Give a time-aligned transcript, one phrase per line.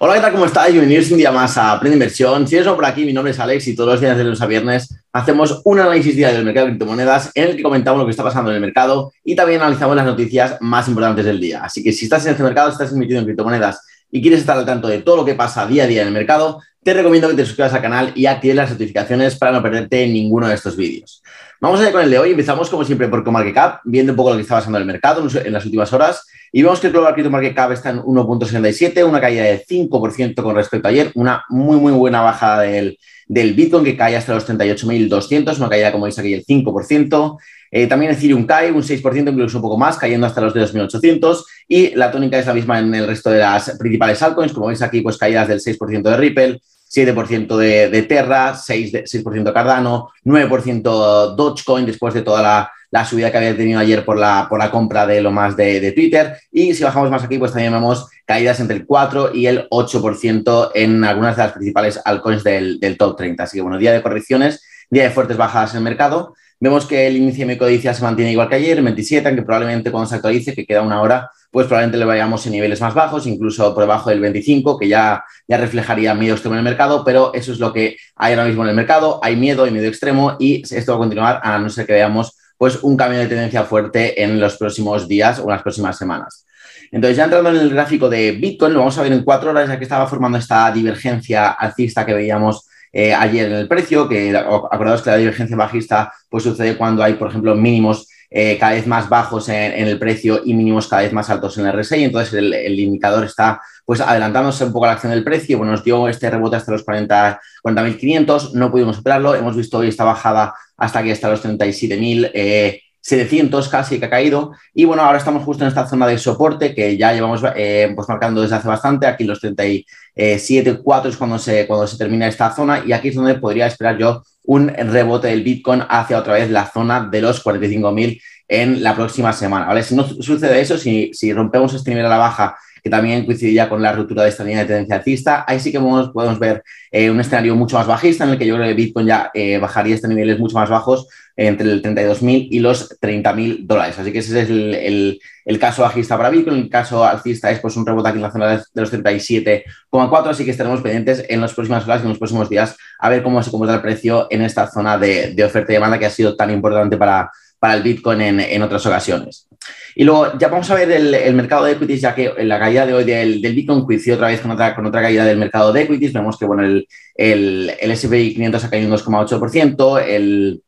[0.00, 0.32] Hola, ¿qué tal?
[0.32, 0.72] ¿Cómo estáis?
[0.72, 2.48] Bienvenidos un día más a Aprende Inversión.
[2.48, 4.46] Si eres por aquí, mi nombre es Alex y todos los días de lunes a
[4.46, 8.10] viernes hacemos un análisis diario del mercado de criptomonedas en el que comentamos lo que
[8.10, 11.62] está pasando en el mercado y también analizamos las noticias más importantes del día.
[11.62, 14.66] Así que si estás en este mercado, estás invirtiendo en criptomonedas y quieres estar al
[14.66, 17.34] tanto de todo lo que pasa día a día en el mercado, te recomiendo que
[17.34, 21.22] te suscribas al canal y actives las notificaciones para no perderte ninguno de estos vídeos.
[21.60, 22.32] Vamos allá con el de hoy.
[22.32, 25.26] Empezamos, como siempre, por CoMarketCap, viendo un poco lo que está pasando en el mercado
[25.42, 26.26] en las últimas horas.
[26.56, 30.40] Y vemos que el Global Crypto Market Cap está en 1.67, una caída de 5%
[30.40, 34.34] con respecto a ayer, una muy, muy buena bajada del, del Bitcoin que cae hasta
[34.34, 37.38] los 38.200, una caída, como veis aquí, del 5%.
[37.72, 41.44] Eh, también Ethereum cae un 6%, incluso un poco más, cayendo hasta los de 2.800.
[41.66, 44.80] Y la tónica es la misma en el resto de las principales altcoins, como veis
[44.80, 50.10] aquí, pues caídas del 6% de Ripple, 7% de, de Terra, 6%, de, 6 Cardano,
[50.24, 54.56] 9% Dogecoin después de toda la la subida que había tenido ayer por la, por
[54.56, 56.38] la compra de lo más de, Twitter.
[56.52, 60.70] Y si bajamos más aquí, pues también vemos caídas entre el 4 y el 8%
[60.76, 63.42] en algunas de las principales altcoins del, top 30.
[63.42, 66.36] Así que bueno, día de correcciones, día de fuertes bajadas en el mercado.
[66.60, 69.90] Vemos que el índice de codicia se mantiene igual que ayer, en 27, aunque probablemente
[69.90, 73.26] cuando se actualice, que queda una hora, pues probablemente le vayamos en niveles más bajos,
[73.26, 77.34] incluso por debajo del 25, que ya, ya reflejaría miedo extremo en el mercado, pero
[77.34, 79.18] eso es lo que hay ahora mismo en el mercado.
[79.20, 82.36] Hay miedo, hay miedo extremo y esto va a continuar a no ser que veamos
[82.56, 86.44] pues un cambio de tendencia fuerte en los próximos días o las próximas semanas.
[86.90, 89.68] Entonces, ya entrando en el gráfico de Bitcoin, lo vamos a ver en cuatro horas,
[89.68, 94.36] ya que estaba formando esta divergencia alcista que veíamos eh, ayer en el precio, que
[94.36, 98.86] acordaos que la divergencia bajista pues sucede cuando hay, por ejemplo, mínimos eh, cada vez
[98.86, 102.04] más bajos en, el precio y mínimos cada vez más altos en el RSI.
[102.04, 105.58] Entonces el, indicador está pues adelantándose un poco a la acción del precio.
[105.58, 109.34] Bueno, nos dio este rebote hasta los 40.500, 40, no pudimos superarlo.
[109.34, 112.30] Hemos visto hoy esta bajada hasta aquí, hasta los 37.000.
[112.34, 114.52] Eh, 700 casi que ha caído.
[114.72, 118.08] Y bueno, ahora estamos justo en esta zona de soporte que ya llevamos eh, pues
[118.08, 119.06] marcando desde hace bastante.
[119.06, 123.34] Aquí los 37.4 es cuando se, cuando se termina esta zona y aquí es donde
[123.34, 128.22] podría esperar yo un rebote del Bitcoin hacia otra vez la zona de los 45.000
[128.48, 129.66] en la próxima semana.
[129.66, 129.82] ¿vale?
[129.82, 133.66] Si no sucede eso, si, si rompemos este nivel a la baja que también coincidiría
[133.66, 135.44] con la ruptura de esta línea de tendencia alcista.
[135.48, 136.62] Ahí sí que podemos, ver
[136.92, 139.56] eh, un escenario mucho más bajista en el que yo creo que Bitcoin ya eh,
[139.56, 143.98] bajaría estos niveles mucho más bajos entre el 32.000 y los 30.000 dólares.
[143.98, 146.58] Así que ese es el, el, caso bajista para Bitcoin.
[146.58, 150.26] El caso alcista es pues, un rebote aquí en la zona de los 37,4.
[150.26, 153.22] Así que estaremos pendientes en las próximas horas y en los próximos días a ver
[153.22, 156.36] cómo se comporta el precio en esta zona de oferta y demanda que ha sido
[156.36, 157.30] tan importante para,
[157.64, 159.48] para el Bitcoin en, en otras ocasiones.
[159.94, 162.92] Y luego ya vamos a ver el, mercado de equities, ya que la caída de
[162.92, 166.12] hoy del, Bitcoin coincidió otra vez con otra, con otra caída del mercado de equities.
[166.12, 170.62] Vemos que bueno, el, el, el S&P 500 ha caído un 2,8%, el,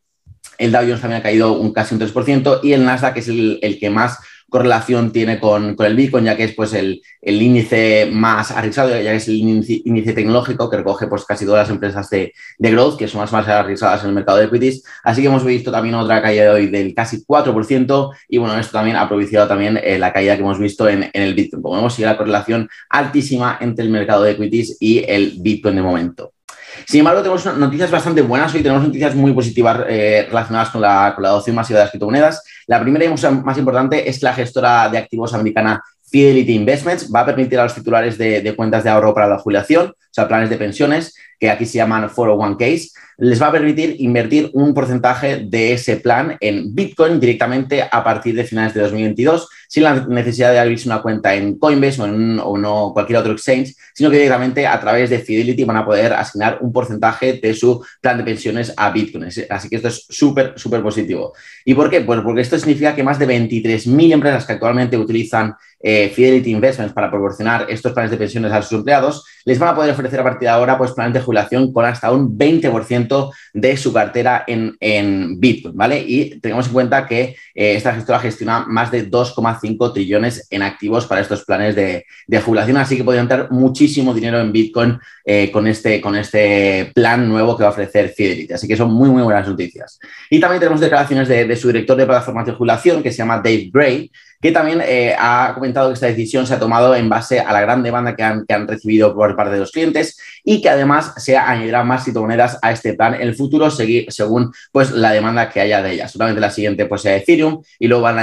[0.56, 3.58] el Dow Jones también ha caído un casi un 3% y el Nasdaq es el,
[3.60, 4.18] el que más
[4.48, 8.90] correlación tiene con, con, el Bitcoin, ya que es pues, el, el, índice más arriesgado,
[8.90, 12.70] ya que es el índice, tecnológico que recoge pues, casi todas las empresas de, de,
[12.70, 14.84] growth, que son las más arriesgadas en el mercado de equities.
[15.02, 18.72] Así que hemos visto también otra caída de hoy del casi 4%, y bueno, esto
[18.72, 21.62] también ha propiciado también eh, la caída que hemos visto en, en el Bitcoin.
[21.62, 25.82] Como vemos, sigue la correlación altísima entre el mercado de equities y el Bitcoin de
[25.82, 26.35] momento.
[26.84, 28.54] Sin embargo, tenemos noticias bastante buenas.
[28.54, 31.90] Hoy tenemos noticias muy positivas eh, relacionadas con la, con la adopción masiva de las
[31.90, 32.42] criptomonedas.
[32.66, 37.20] La primera y más importante es que la gestora de activos americana Fidelity Investments va
[37.20, 40.50] a permitir a los titulares de, de, cuentas de ahorro para la jubilación, sea, planes
[40.50, 45.72] de pensiones, que aquí se llaman 401ks, les va a permitir invertir un porcentaje de
[45.72, 50.58] ese plan en Bitcoin directamente a partir de finales de 2022, sin la necesidad de
[50.58, 54.66] abrirse una cuenta en Coinbase o en o no cualquier otro exchange, sino que directamente
[54.66, 58.72] a través de Fidelity van a poder asignar un porcentaje de su plan de pensiones
[58.76, 59.24] a Bitcoin.
[59.24, 61.32] Así que esto es súper, súper positivo.
[61.64, 62.02] ¿Y por qué?
[62.02, 66.92] Pues porque esto significa que más de 23.000 empresas que actualmente utilizan eh, Fidelity Investments
[66.92, 70.24] para proporcionar estos planes de pensiones a sus empleados, les van a poder ofrecer a
[70.24, 74.76] partir de ahora pues, planes de jubilación con hasta un 20% de su cartera en,
[74.80, 76.04] en, Bitcoin, ¿vale?
[76.06, 81.06] Y tengamos en cuenta que eh, esta gestora gestiona más de 2,5 trillones en activos
[81.06, 85.50] para estos planes de, de, jubilación, así que podrían tener muchísimo dinero en Bitcoin eh,
[85.52, 88.52] con, este, con este plan nuevo que va a ofrecer Fidelity.
[88.52, 90.00] Así que son muy, muy buenas noticias.
[90.28, 93.36] Y también tenemos declaraciones de, de su director de plataformas de jubilación, que se llama
[93.36, 94.10] Dave Gray,
[94.40, 97.60] que también eh, ha comentado que esta decisión se ha tomado en base a la
[97.60, 101.14] gran demanda que han, que han recibido por parte de los clientes y que además
[101.16, 105.60] se añadirá más criptomonedas a este plan en el futuro según pues, la demanda que
[105.60, 106.12] haya de ellas.
[106.12, 108.18] Solamente la siguiente pues, sea Ethereum y luego van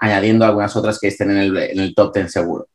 [0.00, 2.66] añadiendo algunas otras que estén en el, en el top 10 seguro.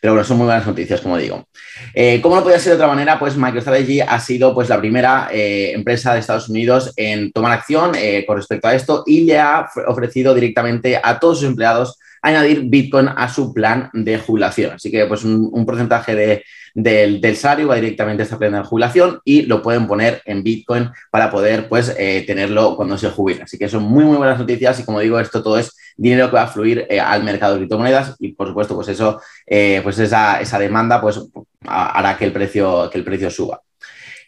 [0.00, 1.48] Pero bueno, son muy buenas noticias, como digo.
[1.92, 3.18] Eh, ¿Cómo no podía ser de otra manera?
[3.18, 7.92] Pues MicroStrategy ha sido pues, la primera eh, empresa de Estados Unidos en tomar acción
[7.96, 12.62] eh, con respecto a esto y le ha ofrecido directamente a todos sus empleados añadir
[12.64, 14.72] Bitcoin a su plan de jubilación.
[14.72, 16.44] Así que pues un, porcentaje de,
[16.74, 20.90] del, salario va directamente a esta plan de jubilación y lo pueden poner en Bitcoin
[21.10, 23.44] para poder pues eh, tenerlo cuando se jubila.
[23.44, 26.36] Así que son muy, muy buenas noticias y como digo, esto todo es dinero que
[26.36, 29.98] va a fluir eh, al mercado de criptomonedas y por supuesto pues eso, eh, pues
[29.98, 31.20] esa, esa demanda pues
[31.66, 33.60] hará que el precio, que el precio suba.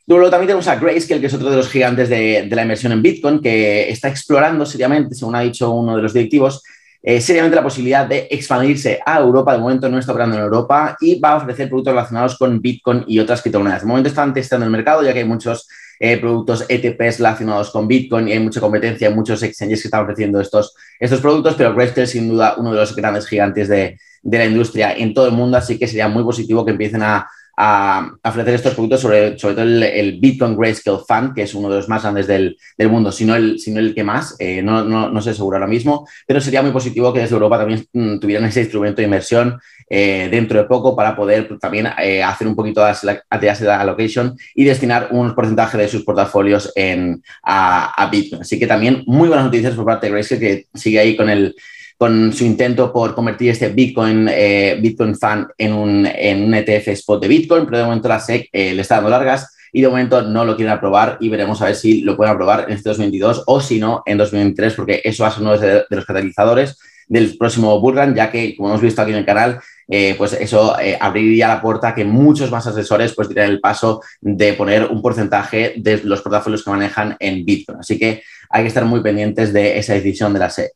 [0.06, 3.00] Luego también tenemos a Grayscale, que es otro de los gigantes de, la inversión en
[3.00, 6.64] Bitcoin, que está explorando seriamente, según ha dicho uno de los directivos,
[7.02, 9.52] eh, seriamente la posibilidad de expandirse a Europa.
[9.52, 13.04] De momento no está operando en Europa y va a ofrecer productos relacionados con Bitcoin
[13.06, 13.82] y otras criptomonedas.
[13.82, 15.68] De momento están testando el mercado, ya que hay muchos
[15.98, 20.02] eh, productos ETPs relacionados con Bitcoin y hay mucha competencia, hay muchos exchanges que están
[20.02, 24.38] ofreciendo estos, estos productos, pero es sin duda uno de los grandes gigantes de, de
[24.38, 27.28] la industria en todo el mundo, así que sería muy positivo que empiecen a
[27.62, 31.76] a, ofrecer estos productos, sobre, sobre todo el, Bitcoin Grayscale Fund, que es uno de
[31.76, 32.56] los más grandes del,
[32.88, 36.08] mundo, si no el, sino el que más, eh, no, no, sé seguro ahora mismo,
[36.26, 39.60] pero sería muy positivo que desde Europa también mm, tuvieran ese instrumento de inversión
[39.90, 44.64] eh, dentro de poco para poder también eh, hacer un poquito de asset allocation y
[44.64, 48.40] destinar un porcentaje de sus portafolios en, a, a Bitcoin.
[48.40, 51.54] Así que también muy buenas noticias por parte de Grayscale, que sigue ahí con el
[52.00, 56.88] con su intento por convertir este Bitcoin, eh, Bitcoin Fund en un, en un ETF
[56.88, 59.88] spot de Bitcoin, pero de momento la SEC eh, le está dando largas y de
[59.88, 62.88] momento no lo quieren aprobar y veremos a ver si lo pueden aprobar en este
[62.88, 66.78] 2022 o si no en 2023, porque eso va a ser uno de, los catalizadores
[67.06, 70.74] del próximo bullrun, ya que, como hemos visto aquí en el canal, eh, pues eso
[71.00, 75.02] abriría la puerta a que muchos más asesores pues tiren el paso de poner un
[75.02, 77.80] porcentaje de los portafolios que manejan en Bitcoin.
[77.80, 80.72] Así que hay que estar muy pendientes de esa decisión de la SEC.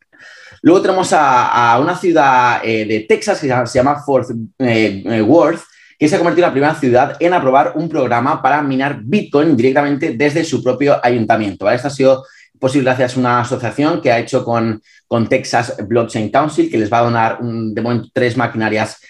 [0.65, 5.61] Luego tenemos a, una ciudad eh, de Texas que se llama Fort eh, eh, Worth,
[5.99, 9.59] que se ha convertido en la primera ciudad en aprobar un programa para minar Bitcoin
[9.59, 11.71] directamente desde su propio ayuntamiento.
[11.71, 12.25] Esto ha sido
[12.59, 16.91] posible gracias a una asociación que ha hecho con, con Texas Blockchain Council, que les
[16.91, 19.03] va a donar de momento tres maquinarias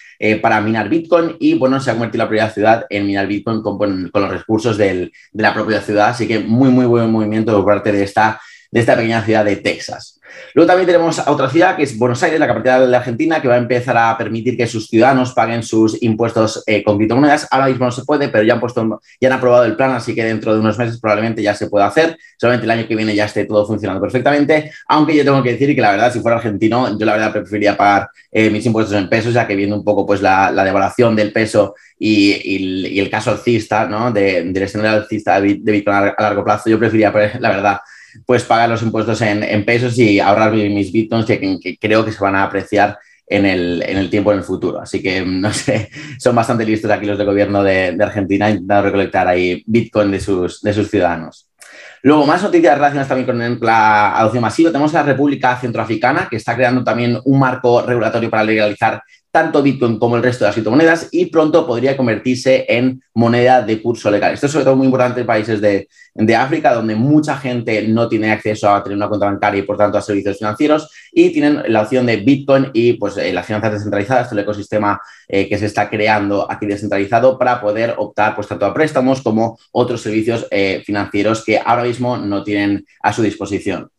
[0.43, 4.11] para minar Bitcoin y bueno, se ha convertido la primera ciudad en minar Bitcoin con,
[4.13, 6.09] los recursos de la propia ciudad.
[6.09, 8.41] Así que muy, muy buen movimiento por parte de esta,
[8.75, 10.21] de esta pequeña ciudad de Texas.
[10.53, 13.47] Luego también tenemos a otra ciudad que es Buenos Aires, la capital de Argentina, que
[13.47, 17.47] va a empezar a permitir que sus ciudadanos paguen sus impuestos eh, con criptomonedas.
[17.53, 20.13] Ahora mismo no se puede, pero ya han puesto, ya han aprobado el plan, así
[20.13, 22.19] que dentro de unos meses probablemente ya se pueda hacer.
[22.37, 24.73] Solamente el año que viene ya esté todo funcionando perfectamente.
[24.89, 27.77] Aunque yo tengo que decir que la verdad, si fuera argentino, yo la verdad preferiría
[27.77, 31.33] pagar eh, mis impuestos en pesos, ya que viendo un poco pues la, devaluación del
[31.33, 34.11] peso y, el caso alcista, ¿no?
[34.11, 37.79] De, del escenario alcista de Bitcoin a largo plazo, yo preferiría, pues, la verdad,
[38.27, 42.37] pues pagar los impuestos en, pesos y ahorrar mis bitcoins que, creo que se van
[42.37, 44.81] a apreciar en el, tiempo en el futuro.
[44.81, 49.29] Así que, no sé, son bastante listos aquí los del gobierno de, Argentina intentando recolectar
[49.29, 51.49] ahí bitcoin de sus, de sus ciudadanos.
[52.03, 54.71] Luego, más noticias relacionadas también con la adopción masiva.
[54.71, 59.03] Tenemos la República Centroafricana, que está creando también un marco regulatorio para legalizar
[59.35, 63.83] tanto Bitcoin como el resto de las criptomonedas y pronto podría convertirse en moneda de
[63.83, 64.33] curso legal.
[64.33, 65.89] Esto es sobre todo muy importante en países de,
[66.37, 69.99] África, donde mucha gente no tiene acceso a tener una cuenta bancaria y por tanto
[69.99, 74.31] a servicios financieros y tienen la opción de Bitcoin y pues eh, las finanzas descentralizadas,
[74.31, 78.73] el ecosistema eh, que se está creando aquí descentralizado para poder optar pues tanto a
[78.73, 83.91] préstamos como otros servicios eh, financieros que ahora mismo no tienen a su disposición.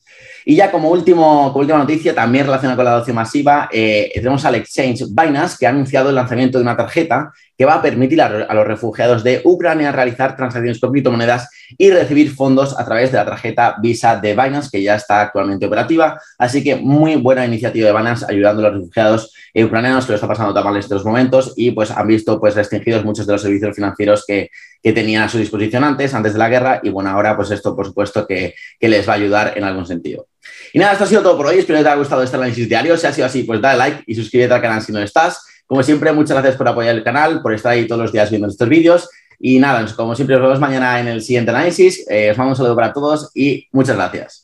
[0.46, 4.46] Y ya como, último, como última noticia, también relacionada con la adopción masiva, eh, tenemos
[4.46, 8.22] al exchange Binance, que ha anunciado el lanzamiento de una tarjeta que va a permitir
[8.22, 13.18] a, los refugiados de Ucrania realizar transacciones con criptomonedas y recibir fondos a través de
[13.18, 16.20] la tarjeta Visa de Binance, que ya está actualmente operativa.
[16.38, 20.28] Así que muy buena iniciativa de Binance ayudando a los refugiados ucranianos que lo está
[20.28, 23.42] pasando tan mal en estos momentos y pues han visto pues restringidos muchos de los
[23.42, 24.50] servicios financieros que,
[24.84, 27.76] que tenían a su disposición antes, antes de la guerra y bueno, ahora pues esto
[27.76, 30.28] por supuesto que, que les va a ayudar en algún sentido.
[30.74, 31.60] Y nada, esto ha sido todo por hoy.
[31.60, 32.98] Espero que te haya gustado este análisis diario.
[32.98, 35.42] Si ha sido así, pues dale like y suscríbete al canal si no estás.
[35.68, 38.48] Como siempre, muchas gracias por apoyar el canal, por estar ahí todos los días viendo
[38.48, 39.10] estos vídeos.
[39.40, 42.06] Y nada, como siempre, nos vemos mañana en el siguiente análisis.
[42.10, 44.34] Eh, os mando un saludo para todos y muchas gracias.